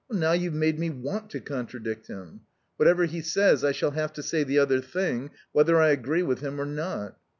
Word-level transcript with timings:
"Now 0.09 0.31
you've 0.31 0.55
made 0.55 0.79
me 0.79 0.89
want 0.89 1.29
to 1.29 1.39
contradict 1.39 2.07
him. 2.07 2.41
Whatever 2.77 3.05
he 3.05 3.21
says 3.21 3.63
I 3.63 3.71
shall 3.71 3.91
have 3.91 4.11
to 4.13 4.23
say 4.23 4.43
the 4.43 4.57
other 4.57 4.81
thing 4.81 5.29
whether 5.51 5.79
I 5.79 5.89
agree 5.89 6.23
with 6.23 6.39
him 6.39 6.59
or 6.59 6.65
not." 6.65 7.17